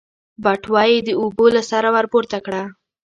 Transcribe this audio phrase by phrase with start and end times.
[0.43, 2.61] بټوه يې د اوبو له سره ورپورته کړه.